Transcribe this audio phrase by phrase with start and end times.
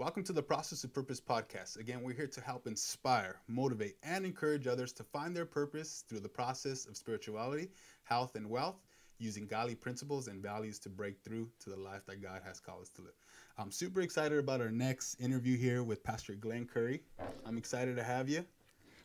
[0.00, 1.78] Welcome to the Process of Purpose podcast.
[1.78, 6.20] Again, we're here to help inspire, motivate, and encourage others to find their purpose through
[6.20, 7.68] the process of spirituality,
[8.04, 8.76] health, and wealth,
[9.18, 12.80] using godly principles and values to break through to the life that God has called
[12.80, 13.12] us to live.
[13.58, 17.02] I'm super excited about our next interview here with Pastor Glenn Curry.
[17.44, 18.46] I'm excited to have you.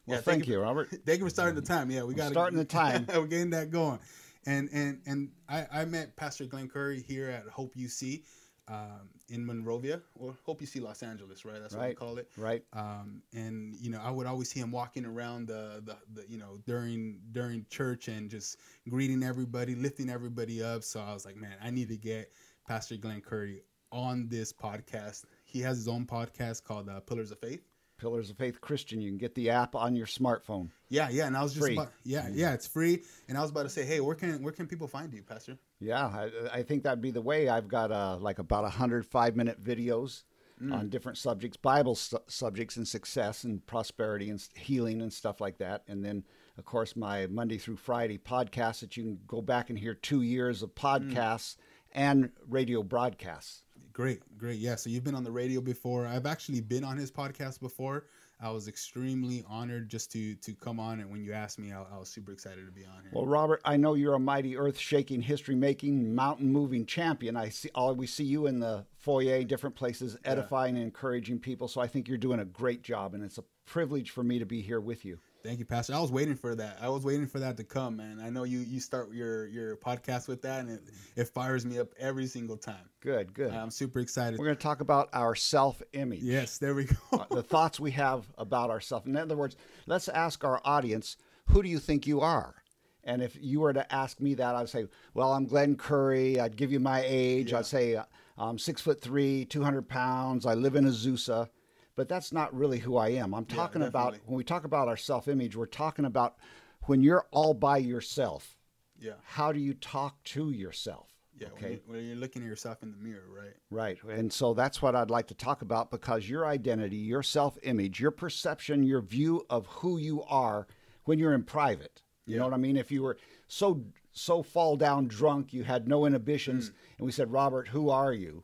[0.06, 0.92] Well, yeah, thank, thank you, Robert.
[1.06, 1.92] Thank you for starting the time.
[1.92, 3.06] Yeah, we got starting the time.
[3.14, 4.00] we're getting that going.
[4.46, 8.22] And and and I, I met Pastor Glenn Curry here at Hope UC
[8.68, 11.60] um, in Monrovia, or Hope UC Los Angeles, right?
[11.62, 11.82] That's right.
[11.82, 12.30] what we call it.
[12.38, 12.64] Right.
[12.74, 16.38] Um, and you know, I would always see him walking around the, the, the, you
[16.38, 18.58] know, during during church and just
[18.90, 20.84] greeting everybody, lifting everybody up.
[20.84, 22.32] So I was like, man, I need to get
[22.68, 25.26] Pastor Glenn Curry on this podcast.
[25.44, 27.62] He has his own podcast called uh, Pillars of Faith.
[27.98, 29.02] Pillars of Faith Christian.
[29.02, 30.70] You can get the app on your smartphone.
[30.90, 31.28] Yeah, yeah.
[31.28, 31.72] And I was just.
[31.72, 33.04] About, yeah, yeah, it's free.
[33.28, 35.58] And I was about to say, hey, where can where can people find you, Pastor?
[35.80, 37.50] Yeah, I, I think that'd be the way.
[37.50, 40.24] I've got uh, like about a hundred five minute videos
[40.62, 40.74] mm.
[40.74, 45.58] on different subjects, Bible su- subjects, and success and prosperity and healing and stuff like
[45.60, 45.84] that.
[45.88, 46.24] And then,
[46.58, 50.22] of course, my Monday through Friday podcast that you can go back and hear two
[50.22, 51.58] years of podcasts mm.
[51.94, 53.65] and radio broadcasts.
[53.96, 54.60] Great, great.
[54.60, 54.76] Yeah.
[54.76, 56.06] So you've been on the radio before.
[56.06, 58.08] I've actually been on his podcast before.
[58.42, 61.82] I was extremely honored just to to come on, and when you asked me, I,
[61.82, 63.12] I was super excited to be on here.
[63.14, 67.38] Well, Robert, I know you're a mighty earth-shaking, history-making, mountain-moving champion.
[67.38, 70.82] I see, always see you in the foyer, different places, edifying yeah.
[70.82, 71.70] and encouraging people.
[71.70, 74.46] So I think you're doing a great job, and it's a privilege for me to
[74.46, 75.20] be here with you.
[75.46, 75.94] Thank you, Pastor.
[75.94, 76.80] I was waiting for that.
[76.82, 78.20] I was waiting for that to come, man.
[78.20, 80.82] I know you you start your your podcast with that, and it,
[81.16, 82.90] it fires me up every single time.
[83.00, 83.54] Good, good.
[83.54, 84.40] I'm super excited.
[84.40, 86.24] We're going to talk about our self image.
[86.24, 86.96] Yes, there we go.
[87.14, 89.06] uh, the thoughts we have about ourselves.
[89.06, 91.18] In other words, let's ask our audience,
[91.50, 92.56] who do you think you are?
[93.04, 96.40] And if you were to ask me that, I'd say, well, I'm Glenn Curry.
[96.40, 97.52] I'd give you my age.
[97.52, 97.60] Yeah.
[97.60, 98.02] I'd say
[98.36, 100.48] I'm six foot three, 200 pounds.
[100.48, 101.50] I live in Azusa
[101.96, 103.34] but that's not really who I am.
[103.34, 106.36] I'm talking yeah, about when we talk about our self image, we're talking about
[106.84, 108.58] when you're all by yourself.
[109.00, 109.14] Yeah.
[109.24, 111.10] How do you talk to yourself?
[111.38, 111.48] Yeah.
[111.48, 111.82] Okay.
[111.86, 113.56] When, when you're looking at yourself in the mirror, right?
[113.70, 114.18] Right.
[114.18, 118.00] And so that's what I'd like to talk about because your identity, your self image,
[118.00, 120.68] your perception, your view of who you are
[121.06, 122.02] when you're in private.
[122.26, 122.40] You yeah.
[122.40, 122.78] know what I mean?
[122.78, 126.74] If you were so so fall down drunk, you had no inhibitions, mm.
[126.98, 128.44] and we said, Robert, who are you?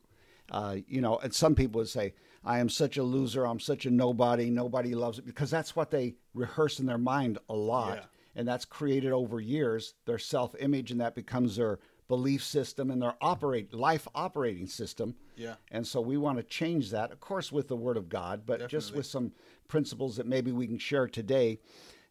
[0.51, 3.45] Uh, you know, and some people would say, I am such a loser.
[3.45, 4.49] I'm such a nobody.
[4.49, 7.97] Nobody loves it because that's what they rehearse in their mind a lot.
[7.97, 8.03] Yeah.
[8.35, 13.01] And that's created over years their self image, and that becomes their belief system and
[13.01, 15.15] their operate life operating system.
[15.35, 15.55] Yeah.
[15.71, 18.59] And so we want to change that, of course, with the Word of God, but
[18.59, 18.77] Definitely.
[18.77, 19.31] just with some
[19.67, 21.59] principles that maybe we can share today.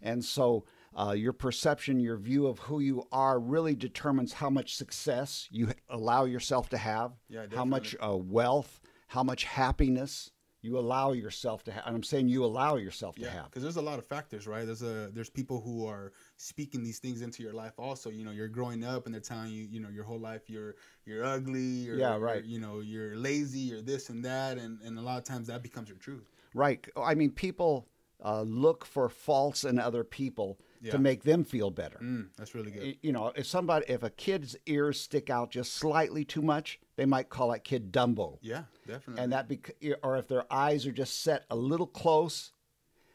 [0.03, 0.65] And so
[0.99, 5.69] uh, your perception, your view of who you are really determines how much success you
[5.89, 8.81] allow yourself to have, yeah, how much uh, wealth,
[9.11, 10.31] how much happiness
[10.63, 11.85] you allow yourself to have.
[11.85, 13.45] And I'm saying you allow yourself yeah, to have.
[13.47, 14.65] Because there's a lot of factors, right?
[14.65, 17.73] There's a there's people who are speaking these things into your life.
[17.77, 20.49] Also, you know, you're growing up and they're telling you, you know, your whole life
[20.49, 20.77] you're
[21.07, 21.91] you're ugly.
[21.91, 22.43] Or, yeah, right.
[22.43, 23.59] Or, you know, you're lazy.
[23.59, 26.31] You're this and that, and and a lot of times that becomes your truth.
[26.55, 26.87] Right.
[26.97, 27.89] I mean, people
[28.25, 30.93] uh, look for faults in other people yeah.
[30.93, 31.99] to make them feel better.
[32.03, 32.97] Mm, that's really good.
[33.03, 37.07] You know, if somebody, if a kid's ears stick out just slightly too much, they
[37.07, 38.39] might call that kid Dumbo.
[38.41, 39.23] Yeah, definitely.
[39.23, 42.53] And that, bec- or if their eyes are just set a little close,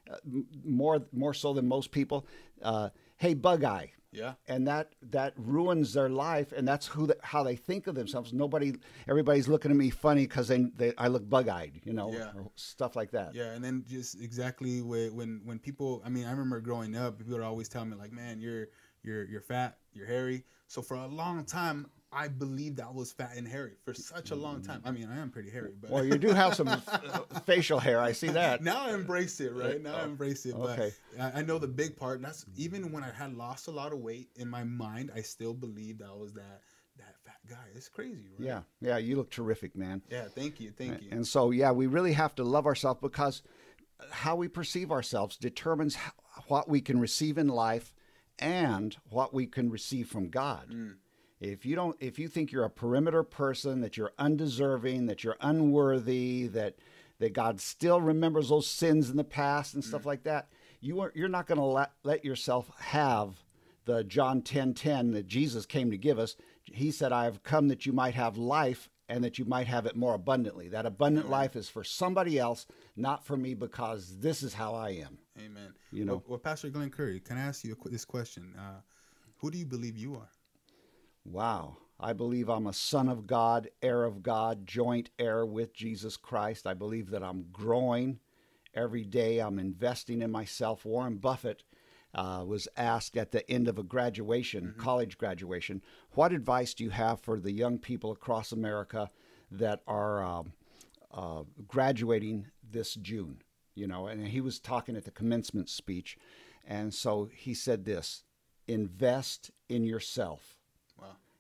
[0.10, 0.18] uh,
[0.64, 2.28] more more so than most people.
[2.62, 3.92] Uh, hey, bug eye.
[4.16, 4.34] Yeah.
[4.48, 8.34] And that that ruins their life, and that's who the, how they think of themselves.
[8.34, 8.74] Nobody,
[9.08, 12.32] everybody's looking at me funny because they, they I look bug eyed, you know, yeah.
[12.56, 13.36] stuff like that.
[13.36, 17.34] Yeah, and then just exactly when when people, I mean, I remember growing up, people
[17.34, 18.68] would always tell me like, "Man, you're
[19.04, 23.34] you're you're fat, you're hairy." So for a long time, I believed I was fat
[23.36, 24.82] and hairy for such a long time.
[24.86, 26.68] I mean, I am pretty hairy, but well, you do have some
[27.46, 28.00] facial hair.
[28.00, 28.64] I see that.
[28.64, 29.82] Now I embrace it, right?
[29.82, 30.56] Now I oh, embrace it.
[30.58, 30.94] But okay.
[31.20, 32.22] I, know the big part.
[32.22, 35.54] That's even when I had lost a lot of weight in my mind, I still
[35.54, 36.62] believed I was that
[36.98, 37.66] that fat guy.
[37.76, 38.48] It's crazy, right?
[38.48, 38.98] Yeah, yeah.
[38.98, 40.02] You look terrific, man.
[40.10, 41.10] Yeah, thank you, thank you.
[41.12, 43.44] And so, yeah, we really have to love ourselves because
[44.12, 45.98] how we perceive ourselves determines
[46.48, 47.94] what we can receive in life
[48.40, 50.70] and what we can receive from God.
[50.70, 50.96] Mm.
[51.40, 55.38] If you don't, if you think you're a perimeter person, that you're undeserving, that you're
[55.42, 56.76] unworthy, that
[57.20, 60.08] that God still remembers those sins in the past and stuff mm.
[60.08, 60.50] like that,
[60.80, 63.44] you are you're not going to let let yourself have
[63.86, 66.36] the John 10 10 that Jesus came to give us.
[66.64, 69.86] He said, I have come that you might have life and that you might have
[69.86, 70.70] it more abundantly.
[70.70, 71.40] That abundant Amen.
[71.40, 72.66] life is for somebody else,
[72.96, 75.20] not for me, because this is how I am.
[75.40, 75.74] Amen.
[75.92, 78.54] You know, well, well Pastor Glenn Curry, can I ask you this question?
[78.58, 78.82] Uh,
[79.38, 80.30] who do you believe you are?
[81.26, 81.78] Wow.
[82.00, 86.68] I believe I'm a son of God, heir of God, joint heir with Jesus Christ.
[86.68, 88.20] I believe that I'm growing
[88.74, 89.40] every day.
[89.40, 90.86] I'm investing in myself.
[90.86, 91.64] Warren Buffett
[92.14, 94.80] uh, was asked at the end of a graduation, mm-hmm.
[94.80, 95.82] college graduation,
[96.12, 99.10] what advice do you have for the young people across America
[99.52, 100.54] that are um,
[101.14, 103.42] uh, graduating this June?
[103.74, 106.18] You know, and he was talking at the commencement speech.
[106.66, 108.24] And so he said this
[108.68, 110.55] invest in yourself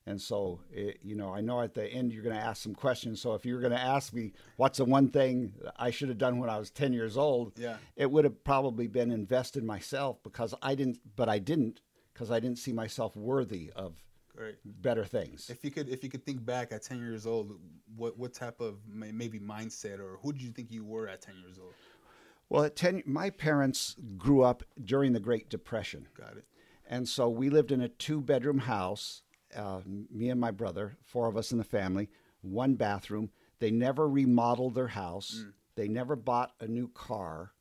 [0.08, 2.76] and so, it, you know, I know at the end you're going to ask some
[2.76, 3.20] questions.
[3.20, 6.38] So if you're going to ask me what's the one thing I should have done
[6.38, 7.78] when I was 10 years old, yeah.
[7.96, 11.82] it would have probably been invest in myself because I didn't, but I didn't
[12.14, 13.96] because I didn't see myself worthy of
[14.36, 14.58] Great.
[14.64, 15.50] better things.
[15.50, 17.60] If you could, if you could think back at 10 years old,
[17.96, 21.34] what, what type of maybe mindset or who did you think you were at 10
[21.44, 21.74] years old?
[22.48, 26.08] Well, at 10, my parents grew up during the Great Depression.
[26.16, 26.46] Got it.
[26.88, 29.24] And so we lived in a two bedroom house
[29.56, 32.10] uh, me and my brother, four of us in the family,
[32.42, 33.32] one bathroom.
[33.60, 35.44] They never remodeled their house.
[35.44, 35.54] Mm.
[35.76, 37.52] They never bought a new car.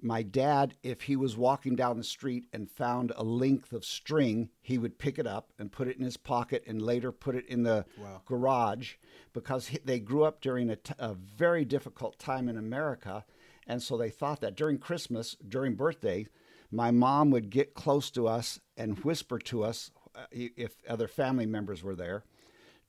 [0.00, 4.50] My dad, if he was walking down the street and found a length of string,
[4.60, 7.46] he would pick it up and put it in his pocket and later put it
[7.46, 8.22] in the wow.
[8.24, 8.94] garage
[9.32, 13.24] because he, they grew up during a, t- a very difficult time in America.
[13.66, 16.28] And so they thought that during Christmas, during birthday,
[16.70, 19.90] my mom would get close to us and whisper to us
[20.30, 22.24] if other family members were there,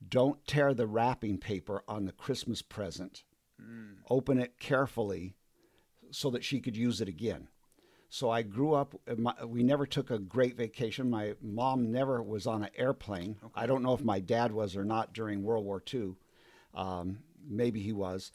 [0.06, 3.24] don't tear the wrapping paper on the Christmas present.
[3.60, 3.96] Mm.
[4.08, 5.34] Open it carefully
[6.10, 7.48] so that she could use it again.
[8.08, 11.08] So I grew up, uh, my, we never took a great vacation.
[11.08, 13.36] My mom never was on an airplane.
[13.42, 13.52] Okay.
[13.54, 16.14] I don't know if my dad was or not during World War II.
[16.74, 18.32] Um, maybe he was.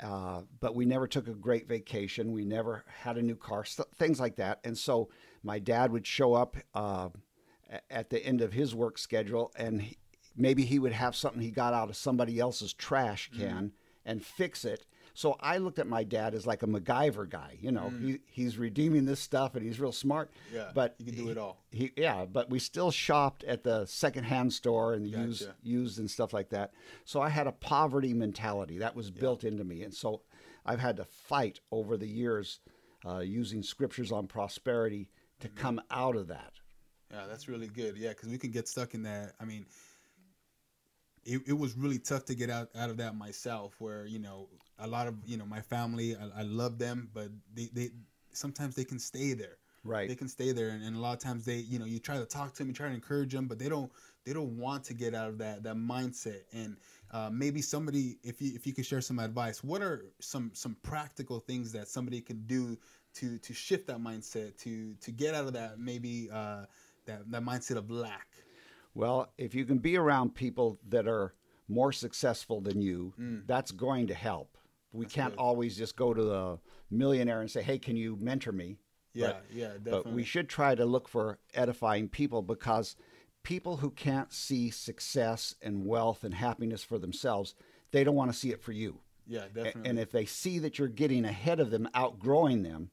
[0.00, 2.32] Uh, but we never took a great vacation.
[2.32, 4.60] We never had a new car, st- things like that.
[4.64, 5.10] And so
[5.42, 7.08] my dad would show up uh,
[7.90, 9.96] at the end of his work schedule, and he,
[10.36, 13.42] maybe he would have something he got out of somebody else's trash mm-hmm.
[13.42, 13.70] can mm.
[14.06, 14.86] and fix it.
[15.14, 17.58] So I looked at my dad as like a MacGyver guy.
[17.60, 18.04] You know, mm.
[18.04, 20.30] he, he's redeeming this stuff and he's real smart.
[20.54, 21.58] Yeah, but you can do it all.
[21.72, 25.24] He, yeah, but we still shopped at the secondhand store and gotcha.
[25.24, 26.72] used used and stuff like that.
[27.04, 29.20] So I had a poverty mentality that was yeah.
[29.20, 30.22] built into me, and so
[30.64, 32.60] I've had to fight over the years
[33.04, 35.10] uh, using scriptures on prosperity
[35.40, 35.58] to mm-hmm.
[35.58, 36.52] come out of that.
[37.10, 37.96] Yeah, that's really good.
[37.96, 39.32] Yeah, because we can get stuck in that.
[39.40, 39.64] I mean,
[41.24, 44.48] it, it was really tough to get out, out of that myself, where, you know,
[44.78, 47.90] a lot of, you know, my family, I, I love them, but they, they
[48.32, 49.56] sometimes they can stay there.
[49.84, 50.08] Right.
[50.08, 50.68] They can stay there.
[50.68, 52.68] And, and a lot of times they, you know, you try to talk to them,
[52.68, 53.90] you try to encourage them, but they don't,
[54.24, 56.42] they don't want to get out of that, that mindset.
[56.52, 56.76] And
[57.10, 60.76] uh, maybe somebody, if you, if you could share some advice, what are some, some
[60.82, 62.76] practical things that somebody can do
[63.14, 66.66] to, to shift that mindset, to, to get out of that, maybe, uh,
[67.08, 68.28] that, that mindset of lack?
[68.94, 71.34] Well, if you can be around people that are
[71.68, 73.46] more successful than you, mm.
[73.46, 74.56] that's going to help.
[74.92, 75.42] We that's can't good.
[75.42, 76.58] always just go to the
[76.90, 78.78] millionaire and say, "Hey, can you mentor me?"
[79.12, 80.02] Yeah, but, yeah, definitely.
[80.04, 82.96] But we should try to look for edifying people because
[83.42, 87.54] people who can't see success and wealth and happiness for themselves,
[87.92, 89.00] they don't want to see it for you.
[89.26, 89.88] Yeah, definitely.
[89.88, 92.90] And if they see that you're getting ahead of them, outgrowing them,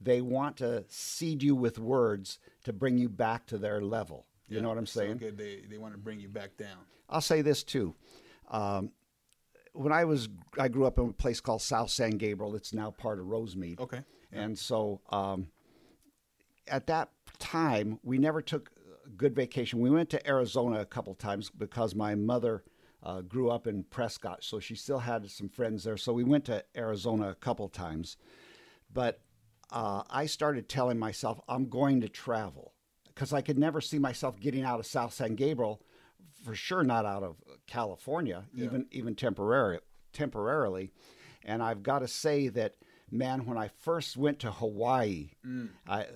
[0.00, 4.26] they want to seed you with words to bring you back to their level.
[4.48, 5.20] You yeah, know what I'm saying?
[5.20, 5.30] So.
[5.30, 6.78] They, they want to bring you back down.
[7.08, 7.94] I'll say this too.
[8.50, 8.92] Um,
[9.72, 10.28] when I was,
[10.58, 12.54] I grew up in a place called South San Gabriel.
[12.54, 13.80] It's now part of Rosemead.
[13.80, 14.02] Okay.
[14.32, 14.42] Yeah.
[14.42, 15.48] And so um,
[16.68, 18.70] at that time, we never took
[19.04, 19.80] a good vacation.
[19.80, 22.64] We went to Arizona a couple times because my mother
[23.02, 25.96] uh, grew up in Prescott, so she still had some friends there.
[25.96, 28.16] So we went to Arizona a couple times.
[28.92, 29.20] But
[29.70, 32.72] uh, I started telling myself I'm going to travel
[33.06, 35.82] because I could never see myself getting out of South San Gabriel,
[36.44, 38.66] for sure not out of California, yeah.
[38.66, 39.80] even even temporary
[40.12, 40.92] temporarily.
[41.44, 42.74] And I've got to say that,
[43.10, 45.68] man, when I first went to Hawaii, mm.
[45.86, 46.06] I,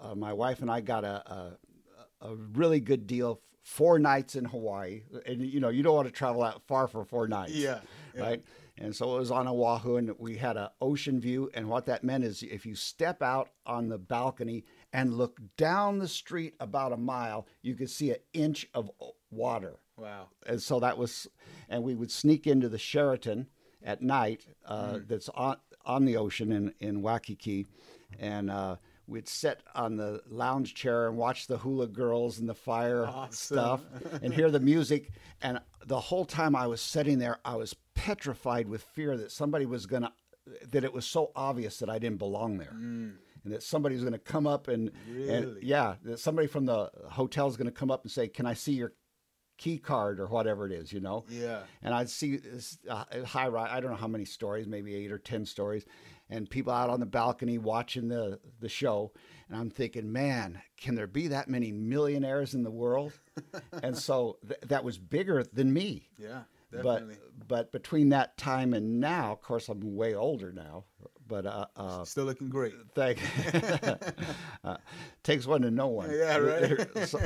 [0.00, 1.56] uh, my wife and I got a,
[2.20, 3.40] a, a really good deal.
[3.62, 7.04] Four nights in Hawaii, and you know you don't want to travel out far for
[7.04, 7.78] four nights, yeah,
[8.14, 8.22] yeah.
[8.22, 8.44] right?
[8.78, 11.50] And so it was on Oahu, and we had an ocean view.
[11.54, 15.98] And what that meant is if you step out on the balcony and look down
[15.98, 18.90] the street about a mile, you could see an inch of
[19.30, 19.76] water.
[19.96, 20.28] Wow.
[20.46, 21.28] And so that was,
[21.68, 23.46] and we would sneak into the Sheraton
[23.84, 25.08] at night uh, mm.
[25.08, 27.66] that's on, on the ocean in, in Waikiki.
[28.18, 32.54] And, uh, we'd sit on the lounge chair and watch the hula girls and the
[32.54, 33.32] fire awesome.
[33.32, 33.80] stuff
[34.22, 35.10] and hear the music
[35.42, 39.66] and the whole time i was sitting there i was petrified with fear that somebody
[39.66, 40.12] was going to
[40.70, 43.14] that it was so obvious that i didn't belong there mm.
[43.44, 45.28] and that somebody was going to come up and really?
[45.28, 48.46] and yeah that somebody from the hotel is going to come up and say can
[48.46, 48.92] i see your
[49.62, 51.24] key card or whatever it is, you know.
[51.28, 51.60] Yeah.
[51.82, 53.68] And I'd see this uh, high rise.
[53.70, 55.84] I don't know how many stories, maybe eight or ten stories,
[56.32, 59.12] and people out on the balcony watching the the show.
[59.48, 63.12] And I'm thinking, man, can there be that many millionaires in the world?
[63.82, 66.08] and so th- that was bigger than me.
[66.18, 66.42] Yeah.
[66.72, 67.16] Definitely.
[67.38, 70.84] But but between that time and now, of course, I'm way older now.
[71.28, 72.74] But uh, uh, Still looking great.
[72.94, 73.18] thank
[74.64, 74.76] uh,
[75.22, 76.10] takes one to know one.
[76.10, 77.08] Yeah, right.
[77.08, 77.20] So-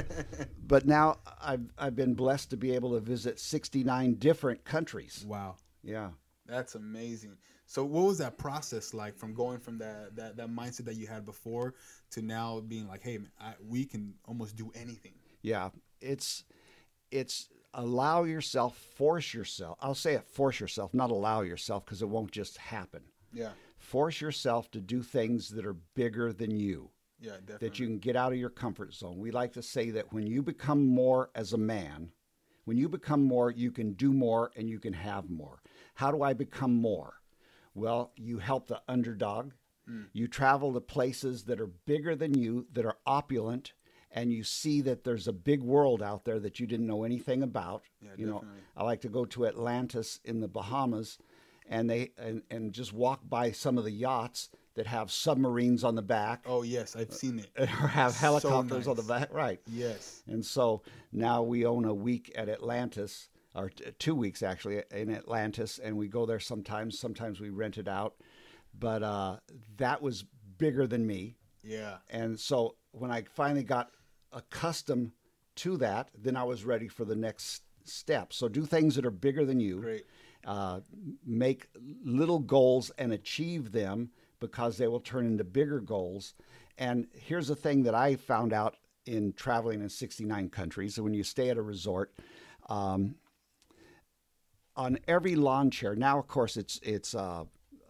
[0.66, 5.24] but now I've I've been blessed to be able to visit 69 different countries.
[5.26, 5.56] Wow.
[5.84, 6.10] Yeah.
[6.46, 7.36] That's amazing.
[7.66, 11.06] So what was that process like from going from that that, that mindset that you
[11.06, 11.74] had before
[12.12, 15.14] to now being like, hey, man, I, we can almost do anything.
[15.42, 15.70] Yeah,
[16.00, 16.44] it's
[17.10, 19.78] it's allow yourself, force yourself.
[19.80, 23.02] I'll say it, force yourself, not allow yourself, because it won't just happen.
[23.32, 23.50] Yeah.
[23.78, 27.68] Force yourself to do things that are bigger than you, Yeah, definitely.
[27.68, 29.18] that you can get out of your comfort zone.
[29.18, 32.10] We like to say that when you become more as a man,
[32.64, 35.60] when you become more, you can do more and you can have more.
[35.94, 37.20] How do I become more?
[37.76, 39.52] Well, you help the underdog.
[39.86, 40.04] Hmm.
[40.12, 43.74] You travel to places that are bigger than you, that are opulent,
[44.10, 47.42] and you see that there's a big world out there that you didn't know anything
[47.42, 47.82] about.
[48.00, 48.44] Yeah, you know.
[48.76, 51.18] I like to go to Atlantis in the Bahamas,
[51.68, 55.94] and they and, and just walk by some of the yachts that have submarines on
[55.94, 57.50] the back oh yes, I've uh, seen it.
[57.58, 59.32] or have So helicopters on the back.
[59.32, 59.60] Right.
[59.66, 60.22] Yes.
[60.26, 65.12] And so now we own a week at Atlantis, or t- two weeks actually in
[65.14, 66.98] Atlantis, and we go there sometimes.
[66.98, 68.14] Sometimes we rent it out.
[68.78, 69.36] But uh,
[69.78, 70.24] that was
[70.58, 71.36] bigger than me.
[71.62, 71.96] Yeah.
[72.10, 73.90] And so when I finally got
[74.32, 75.12] accustomed
[75.56, 78.32] to that, then I was ready for the next step.
[78.32, 79.80] So do things that are bigger than you.
[79.80, 80.04] Great.
[80.46, 80.80] Uh,
[81.24, 81.68] make
[82.04, 86.34] little goals and achieve them because they will turn into bigger goals.
[86.78, 90.94] And here's the thing that I found out in traveling in 69 countries.
[90.94, 92.12] So When you stay at a resort,
[92.68, 93.16] um,
[94.76, 97.44] on every lawn chair, now of course it's it's uh,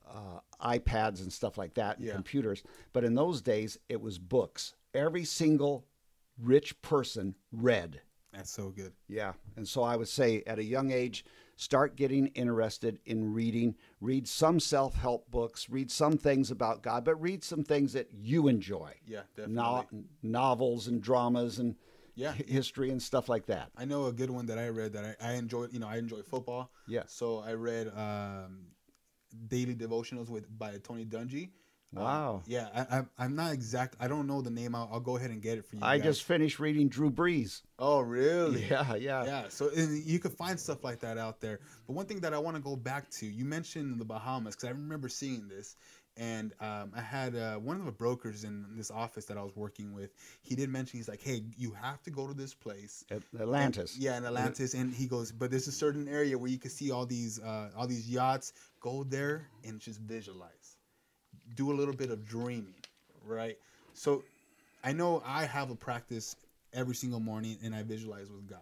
[0.08, 2.12] uh, iPads and stuff like that, and Yeah.
[2.14, 2.62] computers.
[2.92, 4.74] But in those days, it was books.
[4.94, 5.86] Every single
[6.38, 8.00] rich person read.
[8.32, 8.92] That's so good.
[9.08, 9.32] Yeah.
[9.56, 11.24] And so I would say at a young age,
[11.56, 13.74] start getting interested in reading.
[14.00, 18.08] Read some self help books, read some things about God, but read some things that
[18.12, 18.92] you enjoy.
[19.06, 19.54] Yeah, definitely.
[19.54, 21.76] No- novels and dramas and
[22.16, 22.32] Yeah.
[22.32, 23.70] hi- history and stuff like that.
[23.76, 25.66] I know a good one that I read that I, I enjoy.
[25.70, 26.70] You know, I enjoy football.
[26.88, 27.02] Yeah.
[27.06, 28.66] So I read um,
[29.48, 31.50] Daily Devotionals with by Tony Dungy.
[31.96, 32.42] Um, Wow.
[32.46, 33.94] yeah, I, I, I'm not exact.
[34.00, 34.74] I don't know the name.
[34.74, 35.82] I'll, I'll go ahead and get it for you.
[35.84, 36.04] I guys.
[36.04, 37.62] just finished reading Drew Brees.
[37.78, 38.64] Oh, really?
[38.64, 39.24] Yeah, yeah.
[39.24, 41.60] Yeah, so and you could find stuff like that out there.
[41.86, 44.68] But one thing that I want to go back to, you mentioned the Bahamas because
[44.68, 45.76] I remember seeing this,
[46.16, 49.54] and um, I had uh, one of the brokers in this office that I was
[49.54, 50.14] working with.
[50.42, 53.04] He did mention he's like, "Hey, you have to go to this place."
[53.38, 53.94] Atlantis.
[53.94, 56.70] And- yeah, in Atlantis, and he goes, but there's a certain area where you can
[56.70, 58.52] see all these uh, all these yachts.
[58.80, 60.76] Go there and just visualize,
[61.54, 62.74] do a little bit of dreaming,
[63.26, 63.58] right?
[63.94, 64.22] So,
[64.84, 66.36] I know I have a practice
[66.72, 68.60] every single morning, and I visualize with God,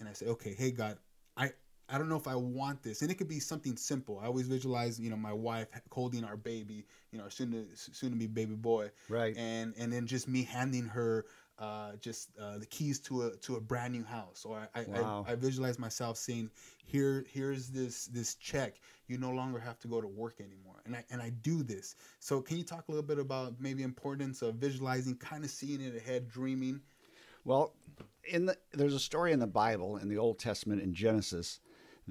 [0.00, 0.98] and I say, okay, hey God,
[1.36, 1.52] I
[1.92, 4.20] I don't know if I want this, and it could be something simple.
[4.22, 8.10] I always visualize, you know, my wife holding our baby, you know, soon to soon
[8.10, 9.36] to be baby boy, Right.
[9.36, 11.26] and and then just me handing her
[11.58, 14.84] uh, just uh, the keys to a to a brand new house, or I I,
[14.84, 15.24] Wow.
[15.26, 16.50] I I visualize myself saying,
[16.84, 18.80] here here's this this check.
[19.08, 21.96] You no longer have to go to work anymore, and I and I do this.
[22.20, 25.80] So can you talk a little bit about maybe importance of visualizing, kind of seeing
[25.80, 26.80] it ahead, dreaming?
[27.44, 27.74] Well,
[28.24, 31.60] in the there's a story in the Bible in the Old Testament in Genesis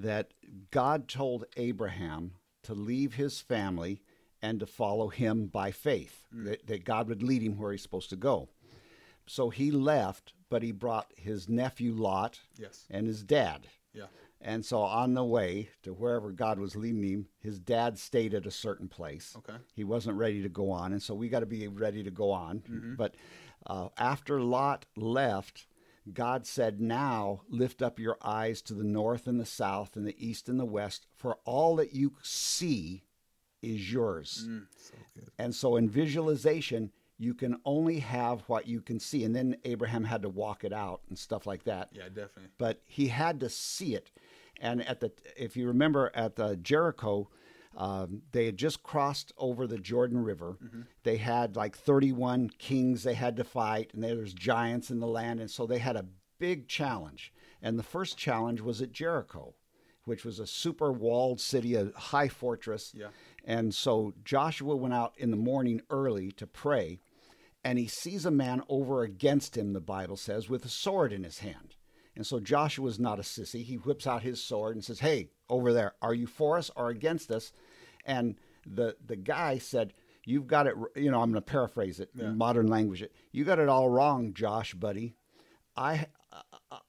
[0.01, 0.33] that
[0.71, 2.31] God told Abraham
[2.63, 4.01] to leave his family
[4.41, 6.23] and to follow him by faith.
[6.31, 8.49] That, that God would lead him where he's supposed to go.
[9.27, 12.85] So he left, but he brought his nephew Lot Yes.
[12.89, 13.67] and his dad.
[13.93, 14.05] Yeah.
[14.41, 18.45] And so on the way to wherever God was leading him, his dad stayed at
[18.45, 19.35] a certain place.
[19.37, 19.57] Okay.
[19.75, 20.93] He wasn't ready to go on.
[20.93, 22.95] And so we got to be ready to go on.
[22.97, 23.15] But
[23.67, 25.67] uh, after Lot left,
[26.13, 30.15] God said, Now lift up your eyes to the north and the south and the
[30.25, 33.03] east and the west, for all that you see
[33.61, 34.45] is yours.
[34.49, 34.93] Mm, so.
[35.37, 39.23] And so in visualization, you can only have what you can see.
[39.25, 42.51] And then Abraham had to walk it out and stuff like that Yeah, definitely.
[42.57, 44.11] but he had to see it.
[44.61, 47.29] And at the, if you remember, at the Jericho,
[47.79, 50.57] um, they had just crossed over the Jordan River.
[51.03, 55.07] They had like 31 kings they had to fight, and there was giants in the
[55.07, 56.05] land, and so they had a
[56.39, 57.33] big challenge.
[57.61, 59.55] And the first challenge was at Jericho,
[60.03, 62.91] which was a super walled city, a high fortress.
[62.93, 63.07] Yeah.
[63.45, 66.99] And so Joshua went out in the morning early to pray,
[67.63, 71.23] and he sees a man over against him, the Bible says, with a sword in
[71.23, 71.75] his hand.
[72.15, 73.63] And so Joshua's not a sissy.
[73.63, 76.89] He whips out his sword and says, "Hey, over there, are you for us or
[76.89, 77.53] against us?"
[78.09, 78.35] And
[78.65, 79.93] the the guy said,
[80.25, 80.73] "You've got it.
[80.95, 83.03] You know, I'm going to paraphrase it in modern language.
[83.31, 85.15] You got it all wrong, Josh, buddy.
[85.77, 86.07] I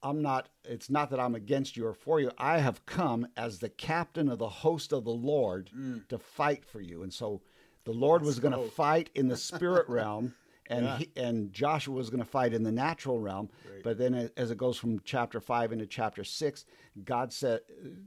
[0.02, 2.30] I'm not, it's not that I'm against you or for you.
[2.36, 6.06] I have come as the captain of the host of the Lord Mm.
[6.08, 7.02] to fight for you.
[7.02, 7.40] And so
[7.84, 10.34] the Lord was going to fight in the spirit realm.
[10.70, 10.96] And, Yeah.
[10.98, 13.82] he, and Joshua was going to fight in the natural realm, Right.
[13.82, 16.64] but then as it goes from chapter five into chapter six,
[17.04, 17.60] God said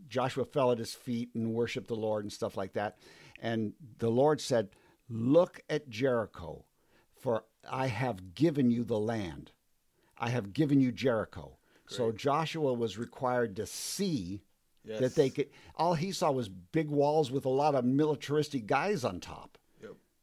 [0.07, 2.97] Joshua fell at his feet and worshiped the Lord and stuff like that,
[3.39, 4.69] and the Lord said,
[5.09, 6.63] "Look at Jericho,
[7.13, 9.51] for I have given you the land.
[10.17, 11.57] I have given you Jericho.
[11.87, 14.41] So Joshua was required to see
[14.85, 14.99] Yes.
[14.99, 15.49] that they could.
[15.75, 19.57] All he saw was big walls with a lot of militaristic guys on top.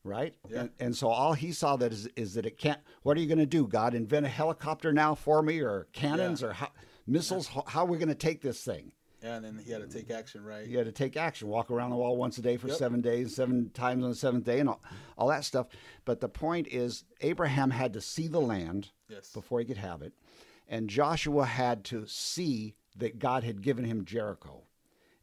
[0.04, 0.34] Right?
[0.48, 0.60] Yeah.
[0.60, 2.80] And, and so all he saw that is, is that it can't.
[3.02, 3.94] What are you going to do, God?
[3.94, 6.48] Invent a helicopter now for me, or cannons, Yeah.
[6.48, 6.68] or how,
[7.06, 7.48] missiles?
[7.48, 8.92] How, how are we going to take this thing?
[9.22, 10.66] Yeah, and then he had to take action, right?
[10.66, 12.78] He had to take action, walk around the wall once a day for Yep.
[12.78, 14.80] seven days, seven times on the seventh day, and all,
[15.18, 15.66] all that stuff.
[16.06, 19.30] But the point is, Abraham had to see the land Yes.
[19.32, 20.14] before he could have it,
[20.68, 24.62] and Joshua had to see that God had given him Jericho.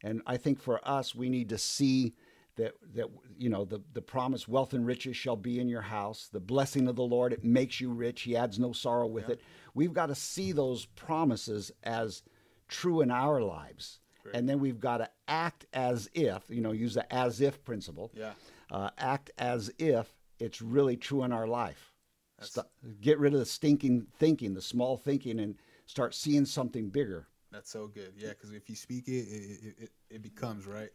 [0.00, 2.14] And I think for us, we need to see
[2.58, 3.06] that that
[3.38, 6.28] you know the the promise, wealth and riches shall be in your house.
[6.30, 8.22] The blessing of the Lord it makes you rich.
[8.22, 9.40] He adds no sorrow with it.
[9.74, 12.22] We've got to see those promises as
[12.68, 14.34] true in our lives, Great.
[14.36, 18.12] and then we've got to act as if you know use the as if principle.
[18.14, 18.32] Yeah.
[18.70, 21.92] Uh, act as if it's really true in our life.
[22.40, 22.66] St-
[23.00, 27.26] get rid of the stinking thinking, the small thinking, and start seeing something bigger.
[27.50, 28.12] That's so good.
[28.16, 30.90] Yeah, because if you speak it, it, it, it becomes right.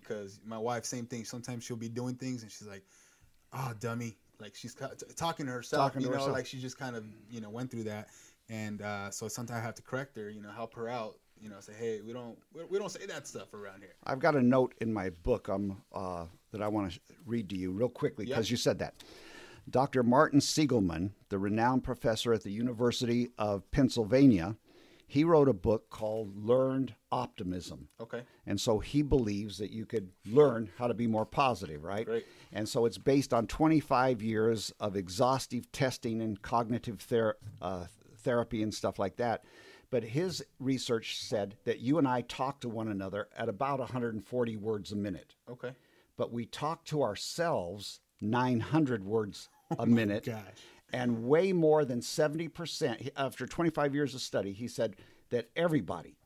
[0.00, 1.24] Because my wife, same thing.
[1.24, 2.84] Sometimes she'll be doing things and she's like,
[3.52, 4.84] "Oh, dummy!" Like she's t-
[5.16, 5.92] talking to herself.
[5.92, 6.32] Talking to you know, herself.
[6.36, 8.08] like she just kind of you know went through that,
[8.48, 10.28] and uh, so sometimes I have to correct her.
[10.30, 11.18] You know, help her out.
[11.40, 14.18] You know, say, "Hey, we don't we, we don't say that stuff around here." I've
[14.20, 17.70] got a note in my book um, uh, that I want to read to you
[17.70, 18.50] real quickly because Yep.
[18.50, 18.94] you said that.
[19.70, 20.02] Dr.
[20.02, 24.56] Martin Seligman, the renowned professor at the University of Pennsylvania,
[25.14, 27.86] he wrote a book called Learned Optimism.
[28.00, 28.22] Okay.
[28.46, 32.04] And so he believes that you could learn how to be more positive, right?
[32.04, 32.26] Great.
[32.52, 37.84] And so it's based on 25 years of exhaustive testing and cognitive ther- uh,
[38.24, 39.44] therapy and stuff like that.
[39.88, 44.56] But his research said that you and I talk to one another at about 140
[44.56, 45.70] words a minute, Okay.
[46.16, 49.48] but we talk to ourselves 900 words
[49.78, 50.42] a minute Gosh.
[50.92, 54.96] And way more than 70% after 25 years of study he said
[55.30, 56.16] that everybody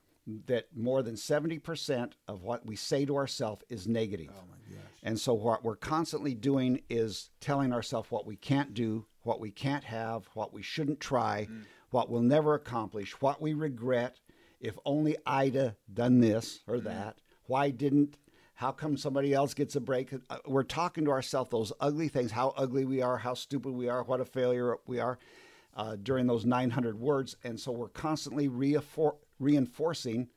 [0.46, 4.28] that more than 70% of what we say to ourselves is negative.
[4.30, 4.84] Oh my gosh.
[5.02, 9.50] and so what we're constantly doing is telling ourselves what we can't do what we
[9.50, 11.62] can't have what we shouldn't try mm.
[11.90, 14.20] what we'll never accomplish what we regret.
[14.60, 16.84] If only i'd done this or mm.
[16.84, 18.18] that why didn't
[18.58, 20.12] how come somebody else gets a break?
[20.28, 23.88] Uh, We're talking to ourselves those ugly things, how ugly we are, how stupid we
[23.88, 25.16] are, what a failure we are
[25.76, 27.36] uh, during those 900 words.
[27.44, 30.28] And so we're constantly reinfor- reinforcing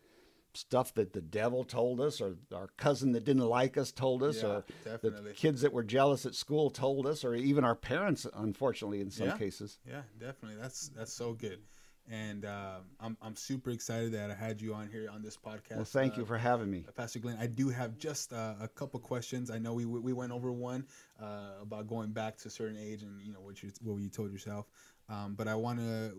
[0.53, 4.43] stuff that the devil told us, or our cousin that didn't like us told us,
[4.43, 5.29] Yeah, or definitely.
[5.31, 9.09] the kids that were jealous at school told us, or even our parents, unfortunately, in
[9.09, 9.37] some Yeah.
[9.37, 9.79] cases.
[9.87, 10.61] Yeah, definitely.
[10.61, 11.59] That's that's so good.
[12.09, 15.75] And uh, I'm I'm super excited that I had you on here on this podcast.
[15.75, 16.83] Well, thank uh, you for having me.
[16.95, 19.49] Pastor Glenn, I do have just uh, a couple questions.
[19.49, 20.85] I know we we went over one
[21.21, 24.09] uh, about going back to a certain age and you know what you what you
[24.09, 24.65] told yourself.
[25.09, 26.13] Um, but I want to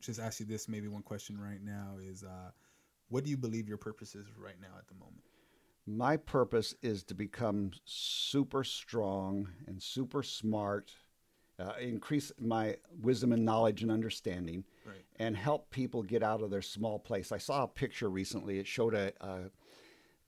[0.00, 2.50] just ask you this maybe one question right now is uh,
[3.08, 5.22] what do you believe your purpose is right now at the moment?
[5.86, 10.92] My purpose is to become super strong and super smart,
[11.58, 15.04] uh, increase my wisdom and knowledge and understanding, Right.
[15.16, 17.32] and help people get out of their small place.
[17.32, 18.58] I saw a picture recently.
[18.58, 19.12] It showed a,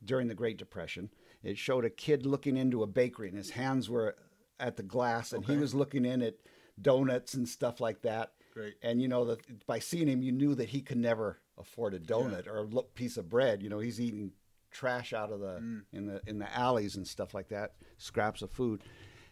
[0.05, 1.11] during the Great Depression.
[1.43, 4.17] It showed a kid looking into a bakery, and his hands were
[4.59, 6.35] at the glass, and he was looking in at
[6.81, 8.33] donuts and stuff like that.
[8.55, 8.75] Great.
[8.83, 12.01] And you know that by seeing him, you knew that he could never afford a
[12.01, 13.63] donut or a piece of bread.
[13.63, 14.33] You know, he's eating
[14.71, 15.83] trash out of the Mm.
[15.93, 18.83] in the in the alleys and stuff like that, scraps of food.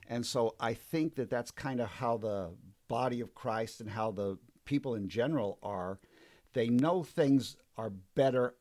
[0.09, 2.51] And so I think that that's kind of how the
[2.89, 5.99] body of Christ and how the people in general are.
[6.53, 8.55] They know things are better.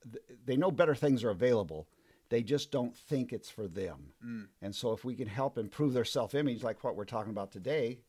[0.45, 1.87] They know better things are available.
[2.29, 4.13] They just don't think it's for them.
[4.25, 4.47] Mm.
[4.61, 7.99] And so, if we can help improve their self-image, like what we're talking about today,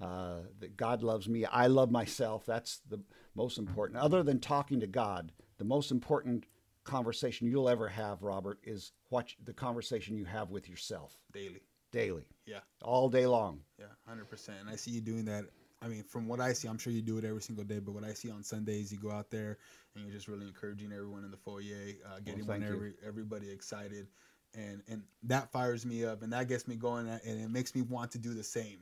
[0.00, 2.44] uh, that God loves me, I love myself.
[2.44, 3.00] That's the
[3.34, 4.00] most important.
[4.00, 6.44] Other than talking to God, the most important
[6.84, 11.62] conversation you'll ever have, Robert, is what the conversation you have with yourself Daily.
[11.94, 12.60] Daily, Yeah.
[12.82, 13.60] all day long.
[13.78, 13.86] Yeah.
[14.06, 14.58] Hundred percent.
[14.60, 15.44] And I see you doing that
[15.82, 17.78] I mean, from what I see, I'm sure you do it every single day.
[17.78, 19.58] But what I see on Sundays, you go out there
[19.94, 22.52] and you're just really encouraging everyone in the foyer, uh, getting you.
[22.52, 24.06] every, everybody excited,
[24.54, 27.82] and and that fires me up, and that gets me going, and it makes me
[27.82, 28.78] want to do the same.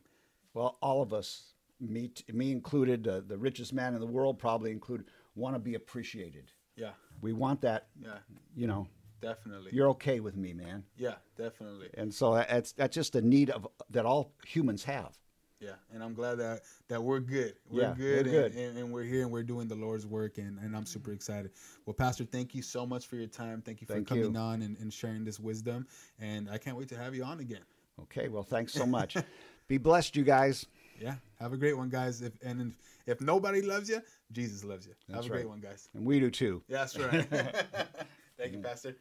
[0.54, 4.70] Well, all of us, me, me included, uh, the richest man in the world probably
[4.70, 6.52] included, want to be appreciated.
[6.76, 7.88] Yeah, We want that.
[8.00, 8.18] yeah,
[8.54, 8.86] You know,
[9.22, 9.70] definitely.
[9.72, 10.84] you're okay with me, man.
[10.98, 11.88] yeah, definitely.
[11.94, 15.16] And so that's that's just a need of that all humans have.
[15.62, 17.54] Yeah, and I'm glad that that we're good.
[17.70, 18.54] We're Yeah, good, we're and, good.
[18.54, 21.52] And, and we're here and we're doing the Lord's work, and, and I'm super excited.
[21.86, 23.62] Well, Pastor, thank you so much for your time.
[23.62, 24.40] Thank you for Thank coming you.
[24.40, 25.86] on and, and sharing this wisdom.
[26.18, 27.62] And I can't wait to have you on again.
[28.02, 29.16] Okay, well, thanks so much.
[29.68, 30.66] be blessed, you guys.
[31.00, 32.22] Yeah, have a great one, guys.
[32.22, 32.60] If and
[33.06, 34.00] if, if nobody loves you,
[34.32, 34.94] Jesus loves you.
[35.08, 35.88] That's have a great one, guys.
[35.94, 36.62] And we do too.
[36.66, 37.24] Yeah, that's right.
[38.36, 38.96] thank you, Pastor.